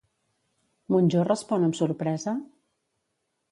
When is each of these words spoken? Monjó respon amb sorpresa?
Monjó 0.95 1.27
respon 1.27 1.67
amb 1.69 1.79
sorpresa? 1.81 2.37